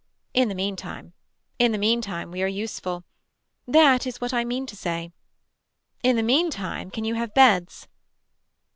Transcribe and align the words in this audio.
In 0.33 0.49
the 0.49 0.55
meantime. 0.55 1.13
In 1.59 1.71
the 1.73 1.77
meantime 1.77 2.31
we 2.31 2.41
are 2.41 2.47
useful. 2.47 3.03
That 3.67 4.07
is 4.07 4.19
what 4.19 4.33
I 4.33 4.43
mean 4.43 4.65
to 4.65 4.75
say. 4.75 5.11
In 6.01 6.15
the 6.15 6.23
meantime 6.23 6.89
can 6.89 7.03
you 7.03 7.13
have 7.13 7.35
beds. 7.35 7.87